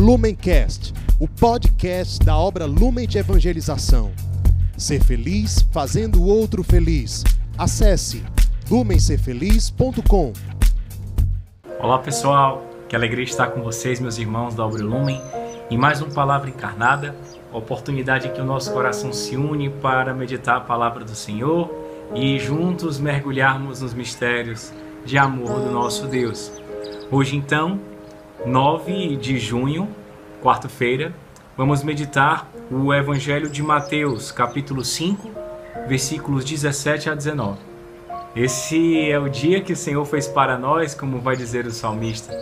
Lumencast, 0.00 0.94
o 1.18 1.28
podcast 1.28 2.24
da 2.24 2.34
obra 2.34 2.64
Lumen 2.64 3.06
de 3.06 3.18
Evangelização. 3.18 4.10
Ser 4.74 5.04
feliz 5.04 5.60
fazendo 5.70 6.22
o 6.22 6.26
outro 6.26 6.64
feliz. 6.64 7.22
Acesse 7.58 8.24
lumencerfeliz.com. 8.70 10.32
Olá 11.78 11.98
pessoal, 11.98 12.64
que 12.88 12.96
alegria 12.96 13.24
estar 13.24 13.48
com 13.48 13.60
vocês, 13.60 14.00
meus 14.00 14.16
irmãos 14.16 14.54
da 14.54 14.64
obra 14.64 14.82
Lumen, 14.82 15.20
em 15.70 15.76
mais 15.76 16.00
uma 16.00 16.10
palavra 16.10 16.48
encarnada, 16.48 17.14
oportunidade 17.52 18.28
em 18.28 18.32
que 18.32 18.40
o 18.40 18.44
nosso 18.44 18.72
coração 18.72 19.12
se 19.12 19.36
une 19.36 19.68
para 19.68 20.14
meditar 20.14 20.56
a 20.56 20.60
palavra 20.62 21.04
do 21.04 21.14
Senhor 21.14 21.70
e 22.14 22.38
juntos 22.38 22.98
mergulharmos 22.98 23.82
nos 23.82 23.92
mistérios 23.92 24.72
de 25.04 25.18
amor 25.18 25.60
do 25.60 25.70
nosso 25.70 26.06
Deus. 26.06 26.50
Hoje 27.10 27.36
então, 27.36 27.78
9 28.46 29.16
de 29.16 29.38
junho, 29.38 29.86
quarta-feira, 30.42 31.12
vamos 31.58 31.84
meditar 31.84 32.50
o 32.70 32.92
Evangelho 32.94 33.50
de 33.50 33.62
Mateus, 33.62 34.32
capítulo 34.32 34.82
5, 34.82 35.30
versículos 35.86 36.42
17 36.42 37.10
a 37.10 37.14
19. 37.14 37.58
Esse 38.34 39.10
é 39.10 39.18
o 39.18 39.28
dia 39.28 39.60
que 39.60 39.74
o 39.74 39.76
Senhor 39.76 40.04
fez 40.06 40.26
para 40.26 40.56
nós, 40.56 40.94
como 40.94 41.18
vai 41.18 41.36
dizer 41.36 41.66
o 41.66 41.70
salmista, 41.70 42.32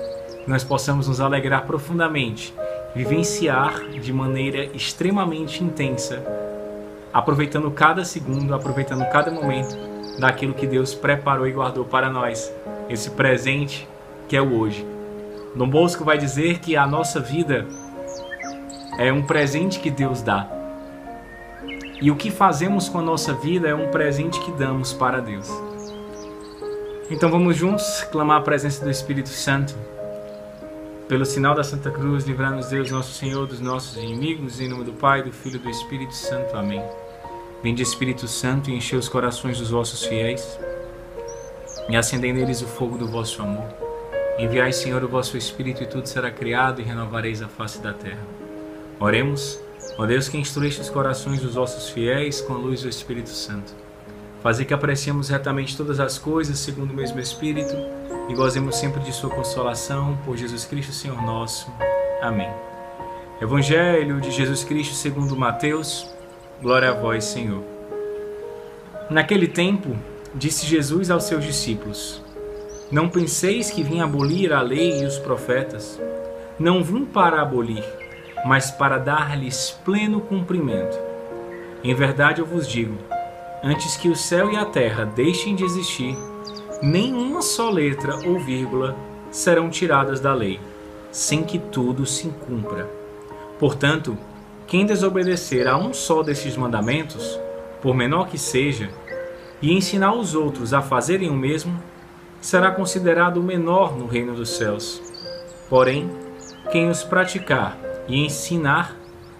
que 0.45 0.48
nós 0.48 0.62
possamos 0.62 1.09
nos 1.09 1.20
alegrar 1.20 1.66
profundamente, 1.66 2.54
vivenciar 2.95 3.88
de 3.88 4.12
maneira 4.12 4.66
extremamente 4.66 5.65
intensa, 5.65 6.23
aproveitando 7.12 7.73
cada 7.73 8.04
segundo, 8.04 8.54
aproveitando 8.54 9.04
cada 9.10 9.32
momento 9.32 9.76
daquilo 10.20 10.54
que 10.54 10.66
Deus 10.66 10.95
preparou 10.95 11.46
e 11.48 11.52
guardou 11.52 11.84
para 11.84 12.09
nós, 12.09 12.52
esse 12.88 13.10
presente 13.10 13.88
que 14.28 14.37
é 14.37 14.40
o 14.40 14.56
hoje. 14.60 14.98
Dom 15.58 15.68
Bosco 15.68 16.04
vai 16.04 16.16
dizer 16.16 16.60
que 16.60 16.76
a 16.76 16.86
nossa 16.86 17.18
vida 17.18 17.66
é 18.96 19.12
um 19.12 19.24
presente 19.24 19.80
que 19.80 19.90
Deus 19.90 20.22
dá. 20.22 20.48
E 22.00 22.12
o 22.12 22.16
que 22.16 22.30
fazemos 22.30 22.88
com 22.88 23.00
a 23.00 23.02
nossa 23.02 23.34
vida 23.34 23.66
é 23.66 23.74
um 23.74 23.90
presente 23.90 24.38
que 24.38 24.52
damos 24.52 24.92
para 24.92 25.20
Deus. 25.20 25.50
Então 27.10 27.28
vamos 27.28 27.56
juntos 27.56 28.04
clamar 28.12 28.38
a 28.38 28.40
presença 28.40 28.84
do 28.84 28.90
Espírito 28.90 29.30
Santo. 29.30 29.74
Pelo 31.09 31.26
sinal 31.26 31.56
da 31.56 31.65
Santa 31.65 31.90
Cruz, 31.90 32.24
livrar-nos 32.24 32.68
Deus, 32.68 32.93
nosso 32.93 33.12
Senhor, 33.15 33.45
dos 33.45 33.59
nossos 33.59 33.96
inimigos, 33.96 34.60
em 34.60 34.68
nome 34.68 34.84
do 34.84 34.93
Pai, 34.93 35.24
do 35.24 35.32
Filho 35.32 35.56
e 35.56 35.59
do 35.59 35.70
Espírito 35.70 36.15
Santo. 36.15 36.56
Amém. 36.56 36.84
Vinde 37.65 37.82
Espírito 37.82 38.28
Santo 38.28 38.70
e 38.70 38.76
enche 38.76 38.95
os 38.95 39.09
corações 39.09 39.59
dos 39.59 39.70
vossos 39.70 40.04
fiéis 40.04 40.56
e 41.88 41.96
acendei 41.96 42.32
neles 42.32 42.62
o 42.62 42.66
fogo 42.66 42.96
do 42.96 43.09
vosso 43.09 43.43
amor. 43.43 43.87
Enviai, 44.38 44.72
Senhor, 44.72 45.02
o 45.02 45.08
vosso 45.08 45.36
Espírito, 45.36 45.82
e 45.82 45.86
tudo 45.86 46.06
será 46.06 46.30
criado, 46.30 46.80
e 46.80 46.84
renovareis 46.84 47.42
a 47.42 47.48
face 47.48 47.80
da 47.80 47.92
terra. 47.92 48.22
Oremos, 49.00 49.58
ó 49.98 50.06
Deus 50.06 50.28
que 50.28 50.38
instruíste 50.38 50.80
os 50.80 50.88
corações 50.88 51.40
dos 51.40 51.56
vossos 51.56 51.90
fiéis 51.90 52.40
com 52.40 52.54
a 52.54 52.56
luz 52.56 52.82
do 52.82 52.88
Espírito 52.88 53.30
Santo. 53.30 53.72
Fazer 54.40 54.64
que 54.64 54.72
apreciemos 54.72 55.28
retamente 55.28 55.76
todas 55.76 55.98
as 55.98 56.18
coisas 56.18 56.56
segundo 56.60 56.92
o 56.92 56.94
mesmo 56.94 57.18
Espírito 57.18 57.74
e 58.28 58.34
gozemos 58.34 58.76
sempre 58.76 59.00
de 59.02 59.12
Sua 59.12 59.28
consolação, 59.28 60.16
por 60.24 60.36
Jesus 60.36 60.64
Cristo, 60.64 60.92
Senhor 60.92 61.20
nosso. 61.20 61.68
Amém. 62.22 62.50
Evangelho 63.42 64.20
de 64.20 64.31
Jesus 64.31 64.62
Cristo 64.62 64.94
segundo 64.94 65.36
Mateus. 65.36 66.09
Glória 66.62 66.91
a 66.91 66.94
vós, 66.94 67.25
Senhor. 67.25 67.64
Naquele 69.10 69.48
tempo, 69.48 69.97
disse 70.32 70.64
Jesus 70.64 71.10
aos 71.10 71.25
seus 71.25 71.44
discípulos: 71.44 72.22
não 72.91 73.08
penseis 73.08 73.70
que 73.70 73.82
vim 73.82 74.00
abolir 74.00 74.53
a 74.53 74.62
lei 74.62 75.03
e 75.03 75.04
os 75.04 75.19
profetas. 75.19 76.00
Não 76.58 76.82
vim 76.82 77.04
para 77.04 77.42
abolir, 77.42 77.84
mas 78.47 78.70
para 78.70 78.98
dar-lhes 78.98 79.78
pleno 79.84 80.20
cumprimento. 80.22 80.98
Em 81.84 81.94
verdade 81.94 82.41
eu 82.41 82.47
vos 82.47 82.66
digo: 82.66 82.97
antes 83.62 83.97
que 83.97 84.09
o 84.09 84.16
céu 84.16 84.50
e 84.50 84.56
a 84.56 84.64
terra 84.64 85.04
deixem 85.04 85.54
de 85.54 85.65
existir, 85.65 86.16
nem 86.82 87.12
uma 87.12 87.43
só 87.43 87.69
letra 87.69 88.16
ou 88.27 88.38
vírgula 88.41 88.97
serão 89.31 89.69
tiradas 89.69 90.19
da 90.19 90.32
lei, 90.32 90.59
sem 91.12 91.44
que 91.44 91.59
tudo 91.59 92.06
se 92.06 92.28
cumpra. 92.47 92.88
Portanto, 93.59 94.16
quem 94.66 94.87
desobedecer 94.87 95.69
a 95.69 95.77
um 95.77 95.93
só 95.93 96.22
destes 96.22 96.56
mandamentos, 96.56 97.38
por 97.82 97.94
menor 97.94 98.28
que 98.28 98.38
seja, 98.38 98.91
e 99.60 99.72
ensinar 99.72 100.15
os 100.15 100.34
outros 100.34 100.72
a 100.72 100.81
fazerem 100.81 101.28
o 101.28 101.34
mesmo, 101.34 101.78
será 102.41 102.71
considerado 102.71 103.43
menor 103.43 103.97
no 103.97 104.06
reino 104.06 104.34
dos 104.34 104.50
céus. 104.50 105.03
Porém, 105.69 106.10
quem 106.71 106.88
os 106.88 107.03
praticar 107.03 107.76
e 108.06 108.25
ensinar 108.25 108.97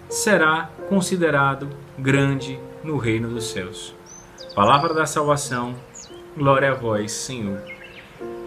será 0.09 0.69
considerado 0.87 1.69
grande 1.97 2.59
no 2.83 2.97
reino 2.97 3.29
dos 3.29 3.51
céus. 3.51 3.95
Palavra 4.55 4.93
da 4.93 5.05
salvação, 5.05 5.75
glória 6.35 6.71
a 6.71 6.75
vós, 6.75 7.11
Senhor. 7.11 7.61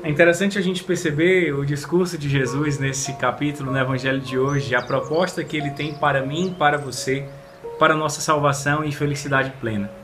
É 0.02 0.10
interessante 0.10 0.58
a 0.58 0.60
gente 0.60 0.82
perceber 0.82 1.54
o 1.54 1.64
discurso 1.64 2.18
de 2.18 2.28
Jesus 2.28 2.78
nesse 2.78 3.12
capítulo, 3.14 3.70
no 3.70 3.78
Evangelho 3.78 4.20
de 4.20 4.36
hoje, 4.36 4.74
a 4.74 4.82
proposta 4.82 5.44
que 5.44 5.56
ele 5.56 5.70
tem 5.70 5.94
para 5.94 6.26
mim, 6.26 6.54
para 6.58 6.76
você, 6.76 7.28
para 7.78 7.94
nossa 7.94 8.20
salvação 8.20 8.84
e 8.84 8.90
felicidade 8.90 9.52
plena. 9.60 10.01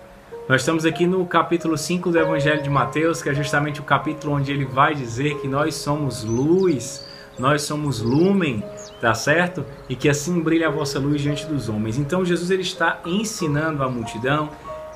Nós 0.49 0.63
estamos 0.63 0.87
aqui 0.87 1.07
no 1.07 1.27
capítulo 1.27 1.77
5 1.77 2.11
do 2.11 2.19
Evangelho 2.19 2.63
de 2.63 2.71
Mateus, 2.71 3.21
que 3.21 3.29
é 3.29 3.35
justamente 3.35 3.81
o 3.81 3.85
capítulo 3.85 4.33
onde 4.33 4.51
ele 4.51 4.65
vai 4.65 4.95
dizer 4.95 5.39
que 5.43 5.47
nós 5.47 5.75
somos 5.75 6.25
luz, 6.25 7.05
nós 7.39 7.61
somos 7.61 8.01
lumen, 8.01 8.65
tá 8.99 9.13
certo? 9.13 9.63
E 9.91 9.95
que 9.95 10.09
assim 10.09 10.41
brilha 10.41 10.69
a 10.69 10.71
vossa 10.71 10.99
luz 10.99 11.21
diante 11.21 11.45
dos 11.45 11.69
homens. 11.69 11.99
Então 11.99 12.25
Jesus 12.25 12.51
ele 12.51 12.63
está 12.63 12.99
ensinando 13.05 13.83
a 13.83 13.91
multidão, 13.91 14.49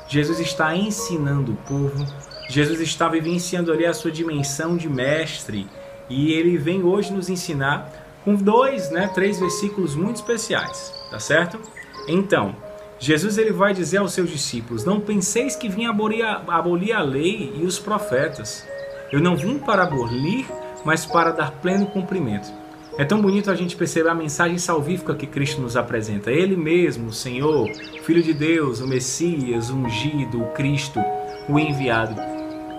Jesus 0.09 0.41
está 0.41 0.75
ensinando 0.75 1.53
o 1.53 1.57
povo, 1.69 2.03
Jesus 2.49 2.81
está 2.81 3.07
vivenciando 3.07 3.71
ali 3.71 3.85
a 3.85 3.93
sua 3.93 4.11
dimensão 4.11 4.75
de 4.75 4.89
mestre 4.89 5.69
e 6.09 6.33
ele 6.33 6.57
vem 6.57 6.83
hoje 6.83 7.13
nos 7.13 7.29
ensinar 7.29 7.93
com 8.25 8.35
dois, 8.35 8.91
né, 8.91 9.11
três 9.15 9.39
versículos 9.39 9.95
muito 9.95 10.17
especiais, 10.17 10.95
tá 11.11 11.21
certo? 11.21 11.61
Então, 12.09 12.57
Jesus 13.03 13.37
ele 13.37 13.51
vai 13.51 13.75
dizer 13.75 13.97
aos 13.97 14.13
seus 14.13 14.31
discípulos: 14.31 14.85
Não 14.85 15.01
penseis 15.01 15.57
que 15.57 15.69
vim 15.69 15.87
abolir 15.87 16.23
a, 16.23 16.41
abolir 16.47 16.93
a 16.93 17.03
lei 17.03 17.53
e 17.57 17.65
os 17.65 17.77
profetas. 17.77 18.65
Eu 19.11 19.21
não 19.21 19.37
vim 19.37 19.59
para 19.59 19.83
abolir, 19.83 20.47
mas 20.85 21.05
para 21.05 21.33
dar 21.33 21.51
pleno 21.51 21.87
cumprimento. 21.87 22.49
É 22.97 23.05
tão 23.05 23.21
bonito 23.21 23.51
a 23.51 23.57
gente 23.57 23.75
perceber 23.75 24.09
a 24.09 24.15
mensagem 24.15 24.57
salvífica 24.57 25.17
que 25.17 25.27
Cristo 25.27 25.61
nos 25.61 25.77
apresenta. 25.77 26.31
Ele 26.31 26.57
mesmo, 26.57 27.09
o 27.09 27.13
Senhor, 27.13 27.69
Filho 28.05 28.23
de 28.23 28.33
Deus, 28.33 28.81
o 28.81 28.87
Messias, 28.87 29.69
o 29.69 29.75
ungido, 29.75 30.41
o 30.41 30.53
Cristo, 30.53 31.01
o 31.49 31.59
enviado. 31.59 32.15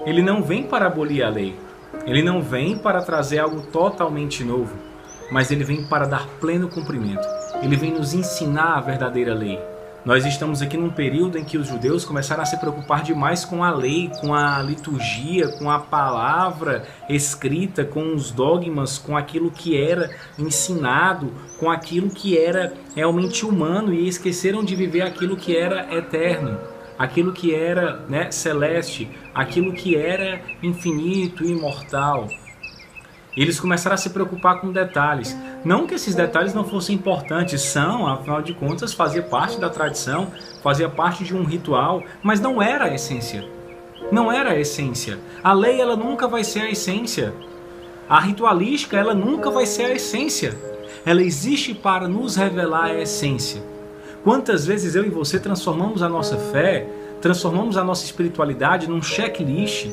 Ele 0.05 0.21
não 0.21 0.41
vem 0.41 0.63
para 0.63 0.87
abolir 0.87 1.21
a 1.21 1.29
lei. 1.29 1.53
Ele 2.05 2.23
não 2.23 2.41
vem 2.41 2.77
para 2.77 3.01
trazer 3.01 3.39
algo 3.39 3.61
totalmente 3.73 4.41
novo, 4.41 4.73
mas 5.29 5.51
ele 5.51 5.65
vem 5.65 5.83
para 5.83 6.07
dar 6.07 6.27
pleno 6.39 6.69
cumprimento. 6.69 7.27
Ele 7.61 7.75
vem 7.75 7.91
nos 7.91 8.13
ensinar 8.13 8.77
a 8.77 8.81
verdadeira 8.81 9.33
lei. 9.33 9.59
Nós 10.05 10.25
estamos 10.25 10.61
aqui 10.61 10.75
num 10.75 10.89
período 10.89 11.37
em 11.37 11.45
que 11.45 11.57
os 11.57 11.65
judeus 11.65 12.03
começaram 12.03 12.43
a 12.43 12.45
se 12.45 12.59
preocupar 12.59 13.03
demais 13.03 13.45
com 13.45 13.63
a 13.63 13.71
lei, 13.71 14.11
com 14.19 14.33
a 14.33 14.61
liturgia, 14.61 15.47
com 15.57 15.71
a 15.71 15.79
palavra 15.79 16.83
escrita, 17.07 17.85
com 17.85 18.13
os 18.13 18.29
dogmas, 18.29 18.97
com 18.97 19.15
aquilo 19.15 19.49
que 19.49 19.81
era 19.81 20.13
ensinado, 20.37 21.31
com 21.57 21.71
aquilo 21.71 22.09
que 22.09 22.37
era 22.37 22.73
realmente 22.93 23.45
humano 23.45 23.93
e 23.93 24.05
esqueceram 24.05 24.61
de 24.61 24.75
viver 24.75 25.03
aquilo 25.03 25.37
que 25.37 25.55
era 25.55 25.95
eterno, 25.95 26.59
aquilo 26.99 27.31
que 27.31 27.55
era 27.55 28.01
né, 28.09 28.29
celeste, 28.29 29.09
aquilo 29.33 29.71
que 29.71 29.95
era 29.95 30.41
infinito 30.61 31.45
e 31.45 31.51
imortal. 31.53 32.27
Eles 33.35 33.59
começaram 33.59 33.95
a 33.95 33.97
se 33.97 34.11
preocupar 34.11 34.61
com 34.61 34.71
detalhes. 34.71 35.35
Não 35.65 35.87
que 35.87 35.95
esses 35.95 36.13
detalhes 36.13 36.53
não 36.53 36.63
fossem 36.63 36.95
importantes, 36.95 37.61
são, 37.61 38.07
afinal 38.07 38.41
de 38.41 38.53
contas, 38.53 38.93
fazia 38.93 39.23
parte 39.23 39.59
da 39.59 39.69
tradição, 39.69 40.31
fazia 40.61 40.87
parte 40.87 41.23
de 41.23 41.35
um 41.35 41.43
ritual, 41.43 42.03
mas 42.21 42.39
não 42.39 42.61
era 42.61 42.85
a 42.85 42.93
essência. 42.93 43.43
Não 44.11 44.31
era 44.31 44.51
a 44.51 44.59
essência. 44.59 45.17
A 45.43 45.51
lei 45.51 45.81
ela 45.81 45.95
nunca 45.95 46.27
vai 46.27 46.43
ser 46.43 46.61
a 46.61 46.69
essência. 46.69 47.33
A 48.07 48.19
ritualística 48.19 48.97
ela 48.97 49.15
nunca 49.15 49.49
vai 49.49 49.65
ser 49.65 49.85
a 49.85 49.93
essência. 49.93 50.55
Ela 51.03 51.23
existe 51.23 51.73
para 51.73 52.07
nos 52.07 52.35
revelar 52.35 52.85
a 52.85 53.01
essência. 53.01 53.63
Quantas 54.23 54.65
vezes 54.65 54.95
eu 54.95 55.05
e 55.05 55.09
você 55.09 55.39
transformamos 55.39 56.03
a 56.03 56.07
nossa 56.07 56.37
fé, 56.37 56.87
transformamos 57.19 57.77
a 57.77 57.83
nossa 57.83 58.05
espiritualidade 58.05 58.87
num 58.87 59.01
checklist, 59.01 59.87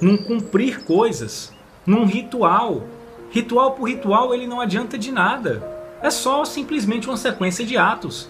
num 0.00 0.16
cumprir 0.16 0.84
coisas 0.84 1.52
num 1.88 2.04
ritual. 2.04 2.82
Ritual 3.30 3.72
por 3.72 3.88
ritual 3.88 4.34
ele 4.34 4.46
não 4.46 4.60
adianta 4.60 4.98
de 4.98 5.10
nada. 5.10 5.62
É 6.02 6.10
só 6.10 6.44
simplesmente 6.44 7.08
uma 7.08 7.16
sequência 7.16 7.64
de 7.64 7.78
atos. 7.78 8.28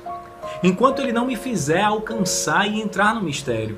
Enquanto 0.62 1.02
ele 1.02 1.12
não 1.12 1.26
me 1.26 1.34
fizer 1.34 1.82
alcançar 1.82 2.68
e 2.68 2.80
entrar 2.80 3.16
no 3.16 3.20
mistério. 3.20 3.76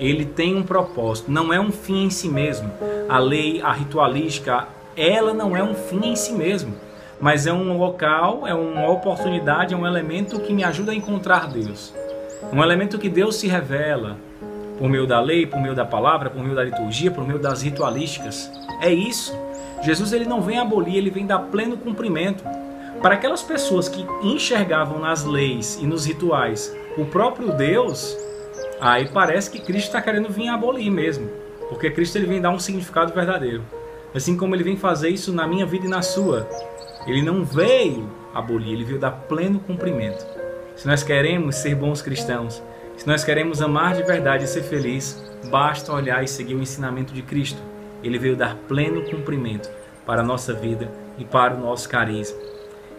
Ele 0.00 0.24
tem 0.24 0.56
um 0.56 0.62
propósito, 0.62 1.30
não 1.30 1.52
é 1.52 1.60
um 1.60 1.70
fim 1.70 2.04
em 2.04 2.10
si 2.10 2.26
mesmo. 2.26 2.70
A 3.06 3.18
lei, 3.18 3.60
a 3.60 3.70
ritualística, 3.70 4.66
ela 4.96 5.34
não 5.34 5.54
é 5.54 5.62
um 5.62 5.74
fim 5.74 6.06
em 6.06 6.16
si 6.16 6.32
mesmo. 6.32 6.74
mas 7.18 7.46
é 7.46 7.52
um 7.52 7.78
local, 7.78 8.46
é 8.46 8.54
uma 8.54 8.90
oportunidade, 8.90 9.72
é 9.72 9.76
um 9.76 9.86
elemento 9.86 10.38
que 10.40 10.52
me 10.52 10.62
ajuda 10.62 10.92
a 10.92 10.94
encontrar 10.94 11.48
Deus. 11.48 11.94
Um 12.52 12.62
elemento 12.62 12.98
que 12.98 13.08
Deus 13.08 13.36
se 13.36 13.46
revela 13.46 14.18
por 14.78 14.88
meio 14.88 15.06
da 15.06 15.20
lei, 15.20 15.46
por 15.46 15.60
meio 15.60 15.74
da 15.74 15.84
palavra, 15.84 16.30
por 16.30 16.42
meio 16.42 16.54
da 16.54 16.64
liturgia, 16.64 17.10
por 17.10 17.26
meio 17.26 17.38
das 17.38 17.62
ritualísticas. 17.62 18.50
É 18.80 18.92
isso. 18.92 19.36
Jesus 19.82 20.12
ele 20.12 20.24
não 20.24 20.40
vem 20.40 20.58
abolir, 20.58 20.96
ele 20.96 21.10
vem 21.10 21.26
dar 21.26 21.38
pleno 21.38 21.76
cumprimento. 21.76 22.44
Para 23.00 23.14
aquelas 23.14 23.42
pessoas 23.42 23.88
que 23.88 24.04
enxergavam 24.22 24.98
nas 24.98 25.24
leis 25.24 25.78
e 25.80 25.86
nos 25.86 26.06
rituais 26.06 26.74
o 26.96 27.04
próprio 27.04 27.52
Deus, 27.52 28.16
aí 28.80 29.08
parece 29.08 29.50
que 29.50 29.60
Cristo 29.60 29.88
está 29.88 30.00
querendo 30.00 30.30
vir 30.30 30.48
abolir 30.48 30.90
mesmo, 30.90 31.28
porque 31.68 31.90
Cristo 31.90 32.16
ele 32.16 32.26
vem 32.26 32.40
dar 32.40 32.50
um 32.50 32.58
significado 32.58 33.12
verdadeiro. 33.12 33.62
Assim 34.14 34.36
como 34.36 34.54
ele 34.54 34.64
vem 34.64 34.76
fazer 34.76 35.10
isso 35.10 35.32
na 35.32 35.46
minha 35.46 35.66
vida 35.66 35.86
e 35.86 35.90
na 35.90 36.00
sua. 36.00 36.48
Ele 37.06 37.22
não 37.22 37.44
veio 37.44 38.08
abolir, 38.34 38.72
ele 38.72 38.84
veio 38.84 38.98
dar 38.98 39.10
pleno 39.10 39.60
cumprimento. 39.60 40.26
Se 40.74 40.86
nós 40.86 41.02
queremos 41.02 41.56
ser 41.56 41.74
bons 41.74 42.00
cristãos, 42.02 42.62
se 42.96 43.06
nós 43.06 43.22
queremos 43.22 43.60
amar 43.60 43.94
de 43.94 44.02
verdade 44.02 44.44
e 44.44 44.48
ser 44.48 44.62
feliz, 44.62 45.22
basta 45.50 45.92
olhar 45.92 46.24
e 46.24 46.28
seguir 46.28 46.54
o 46.54 46.62
ensinamento 46.62 47.12
de 47.12 47.22
Cristo. 47.22 47.60
Ele 48.02 48.18
veio 48.18 48.36
dar 48.36 48.56
pleno 48.68 49.04
cumprimento 49.04 49.70
para 50.06 50.22
a 50.22 50.24
nossa 50.24 50.54
vida 50.54 50.90
e 51.18 51.24
para 51.24 51.54
o 51.54 51.60
nosso 51.60 51.88
carisma. 51.88 52.38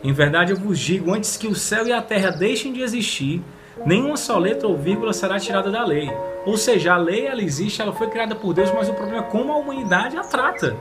Em 0.04 0.14
verdade 0.14 0.52
eu 0.52 0.58
vos 0.58 0.78
digo, 0.78 1.14
antes 1.14 1.38
que 1.38 1.48
o 1.48 1.56
céu 1.56 1.88
e 1.88 1.92
a 1.92 2.02
terra 2.02 2.30
deixem 2.30 2.72
de 2.72 2.82
existir, 2.82 3.42
nenhuma 3.86 4.18
só 4.18 4.38
letra 4.38 4.68
ou 4.68 4.78
vírgula 4.78 5.14
será 5.14 5.40
tirada 5.40 5.72
da 5.72 5.84
lei. 5.84 6.10
Ou 6.46 6.56
seja, 6.56 6.94
a 6.94 6.98
lei 6.98 7.26
ela 7.26 7.42
existe, 7.42 7.82
ela 7.82 7.92
foi 7.92 8.08
criada 8.08 8.36
por 8.36 8.54
Deus, 8.54 8.72
mas 8.72 8.88
o 8.88 8.94
problema 8.94 9.26
é 9.26 9.30
como 9.30 9.52
a 9.52 9.58
humanidade 9.58 10.16
a 10.16 10.22
trata. 10.22 10.76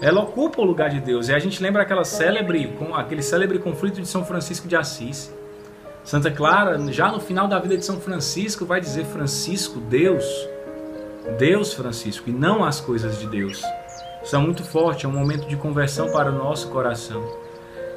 Ela 0.00 0.22
ocupa 0.22 0.60
o 0.60 0.64
lugar 0.64 0.90
de 0.90 1.00
Deus. 1.00 1.28
E 1.28 1.34
a 1.34 1.38
gente 1.38 1.62
lembra 1.62 1.82
aquela 1.82 2.04
célebre, 2.04 2.76
aquele 2.94 3.22
célebre 3.22 3.58
conflito 3.58 4.00
de 4.00 4.06
São 4.06 4.24
Francisco 4.24 4.68
de 4.68 4.76
Assis. 4.76 5.34
Santa 6.06 6.30
Clara, 6.30 6.78
já 6.92 7.10
no 7.10 7.18
final 7.18 7.48
da 7.48 7.58
vida 7.58 7.76
de 7.76 7.84
São 7.84 8.00
Francisco, 8.00 8.64
vai 8.64 8.80
dizer 8.80 9.04
Francisco, 9.06 9.80
Deus, 9.80 10.24
Deus 11.36 11.74
Francisco, 11.74 12.30
e 12.30 12.32
não 12.32 12.64
as 12.64 12.80
coisas 12.80 13.18
de 13.18 13.26
Deus. 13.26 13.60
Isso 14.22 14.36
é 14.36 14.38
muito 14.38 14.62
forte, 14.62 15.04
é 15.04 15.08
um 15.08 15.12
momento 15.12 15.48
de 15.48 15.56
conversão 15.56 16.12
para 16.12 16.30
o 16.30 16.32
nosso 16.32 16.68
coração. 16.68 17.24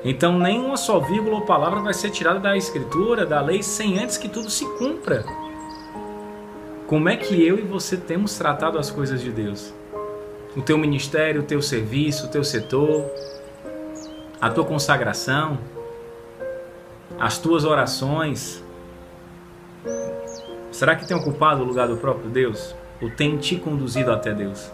Então, 0.03 0.39
nenhuma 0.39 0.75
só 0.75 0.99
vírgula 0.99 1.35
ou 1.35 1.41
palavra 1.45 1.81
vai 1.81 1.93
ser 1.93 2.09
tirada 2.09 2.39
da 2.39 2.57
Escritura, 2.57 3.27
da 3.27 3.41
lei, 3.41 3.61
sem 3.61 3.99
antes 3.99 4.17
que 4.17 4.27
tudo 4.27 4.49
se 4.49 4.65
cumpra. 4.79 5.23
Como 6.87 7.09
é 7.09 7.15
que 7.15 7.45
eu 7.45 7.59
e 7.59 7.61
você 7.61 7.95
temos 7.95 8.35
tratado 8.35 8.79
as 8.79 8.89
coisas 8.89 9.21
de 9.21 9.29
Deus? 9.29 9.71
O 10.57 10.63
teu 10.63 10.79
ministério, 10.79 11.41
o 11.41 11.45
teu 11.45 11.61
serviço, 11.61 12.25
o 12.25 12.29
teu 12.29 12.43
setor, 12.43 13.05
a 14.41 14.49
tua 14.49 14.65
consagração, 14.65 15.59
as 17.19 17.37
tuas 17.37 17.65
orações, 17.65 18.63
será 20.71 20.95
que 20.95 21.07
tem 21.07 21.15
ocupado 21.15 21.61
o 21.61 21.65
lugar 21.65 21.87
do 21.87 21.97
próprio 21.97 22.29
Deus? 22.29 22.73
Ou 23.01 23.09
tem 23.09 23.37
te 23.37 23.55
conduzido 23.57 24.11
até 24.11 24.33
Deus? 24.33 24.71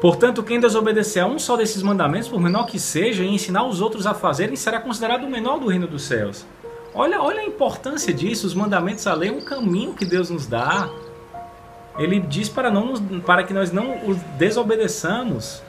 Portanto, 0.00 0.42
quem 0.42 0.58
desobedecer 0.58 1.22
a 1.22 1.26
um 1.26 1.38
só 1.38 1.56
desses 1.56 1.82
mandamentos, 1.82 2.28
por 2.28 2.40
menor 2.40 2.66
que 2.66 2.78
seja, 2.78 3.22
e 3.22 3.28
ensinar 3.28 3.64
os 3.64 3.80
outros 3.80 4.06
a 4.06 4.14
fazerem, 4.14 4.56
será 4.56 4.80
considerado 4.80 5.24
o 5.24 5.30
menor 5.30 5.60
do 5.60 5.68
reino 5.68 5.86
dos 5.86 6.02
céus. 6.02 6.44
Olha, 6.94 7.22
olha 7.22 7.40
a 7.40 7.44
importância 7.44 8.12
disso. 8.12 8.46
Os 8.46 8.54
mandamentos, 8.54 9.06
a 9.06 9.14
lei, 9.14 9.28
é 9.28 9.32
um 9.32 9.40
caminho 9.40 9.94
que 9.94 10.04
Deus 10.04 10.28
nos 10.28 10.46
dá. 10.46 10.88
Ele 11.98 12.18
diz 12.20 12.48
para, 12.48 12.70
não 12.70 12.94
para 13.20 13.44
que 13.44 13.54
nós 13.54 13.70
não 13.70 14.06
os 14.06 14.16
desobedeçamos, 14.38 15.62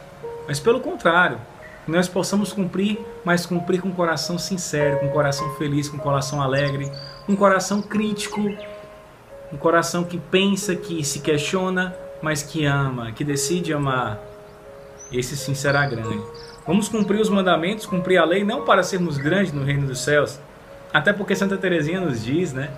mas 0.47 0.59
pelo 0.59 0.79
contrário, 0.79 1.37
que 1.85 1.91
nós 1.91 2.07
possamos 2.07 2.53
cumprir, 2.53 2.99
mas 3.25 3.45
cumprir 3.45 3.81
com 3.81 3.89
um 3.89 3.93
coração 3.93 4.37
sincero, 4.37 4.99
com 4.99 5.07
um 5.07 5.11
coração 5.11 5.53
feliz, 5.55 5.89
com 5.89 5.97
um 5.97 5.99
coração 5.99 6.41
alegre, 6.41 6.91
um 7.27 7.35
coração 7.35 7.81
crítico, 7.81 8.41
um 9.51 9.57
coração 9.57 10.03
que 10.03 10.17
pensa, 10.17 10.75
que 10.75 11.03
se 11.03 11.19
questiona, 11.19 11.95
mas 12.21 12.41
que 12.41 12.65
ama, 12.65 13.11
que 13.11 13.23
decide 13.23 13.73
amar. 13.73 14.19
Esse 15.11 15.35
sim 15.35 15.53
será 15.53 15.85
grande. 15.85 16.21
Vamos 16.65 16.87
cumprir 16.87 17.19
os 17.19 17.29
mandamentos, 17.29 17.85
cumprir 17.85 18.17
a 18.17 18.23
lei, 18.23 18.45
não 18.45 18.63
para 18.63 18.81
sermos 18.81 19.17
grandes 19.17 19.51
no 19.51 19.63
reino 19.63 19.85
dos 19.85 20.01
céus, 20.01 20.39
até 20.93 21.11
porque 21.11 21.35
Santa 21.35 21.57
Teresinha 21.57 21.99
nos 21.99 22.23
diz, 22.23 22.53
né? 22.53 22.71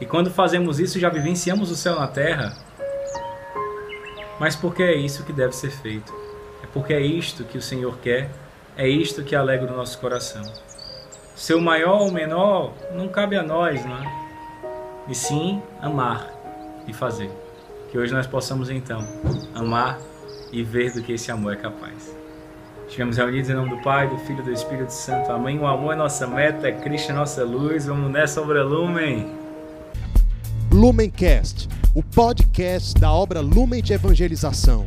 E 0.00 0.06
quando 0.06 0.30
fazemos 0.30 0.78
isso, 0.78 1.00
já 1.00 1.08
vivenciamos 1.08 1.72
o 1.72 1.76
céu 1.76 1.96
na 1.98 2.06
terra. 2.06 2.56
Mas 4.38 4.54
porque 4.54 4.84
é 4.84 4.94
isso 4.94 5.24
que 5.24 5.32
deve 5.32 5.52
ser 5.52 5.70
feito 5.70 6.27
porque 6.66 6.92
é 6.92 7.00
isto 7.00 7.44
que 7.44 7.56
o 7.56 7.62
Senhor 7.62 7.98
quer, 7.98 8.30
é 8.76 8.88
isto 8.88 9.22
que 9.22 9.34
alegra 9.34 9.72
o 9.72 9.76
nosso 9.76 9.98
coração. 9.98 10.42
Seu 11.34 11.60
maior 11.60 12.00
ou 12.00 12.10
menor 12.10 12.72
não 12.94 13.08
cabe 13.08 13.36
a 13.36 13.42
nós, 13.42 13.84
não 13.84 13.96
é? 13.96 14.28
E 15.08 15.14
sim 15.14 15.62
amar 15.80 16.30
e 16.86 16.92
fazer. 16.92 17.30
Que 17.90 17.98
hoje 17.98 18.12
nós 18.12 18.26
possamos 18.26 18.68
então 18.70 19.06
amar 19.54 19.98
e 20.52 20.62
ver 20.62 20.92
do 20.92 21.02
que 21.02 21.12
esse 21.12 21.30
amor 21.30 21.54
é 21.54 21.56
capaz. 21.56 22.14
Estivemos 22.86 23.16
reunidos 23.16 23.50
em 23.50 23.54
nome 23.54 23.70
do 23.70 23.82
Pai, 23.82 24.08
do 24.08 24.16
Filho 24.18 24.40
e 24.40 24.42
do 24.42 24.52
Espírito 24.52 24.92
Santo. 24.92 25.30
Amém. 25.30 25.58
O 25.58 25.66
amor 25.66 25.92
é 25.92 25.96
nossa 25.96 26.26
meta, 26.26 26.68
é 26.68 26.72
Cristo 26.72 27.12
é 27.12 27.14
nossa 27.14 27.44
luz. 27.44 27.86
Vamos 27.86 28.10
nessa 28.10 28.40
obra 28.40 28.64
Lumen. 28.64 29.30
Lumencast, 30.72 31.68
o 31.94 32.02
podcast 32.02 32.94
da 32.98 33.12
obra 33.12 33.40
Lumen 33.40 33.82
de 33.82 33.92
Evangelização. 33.92 34.86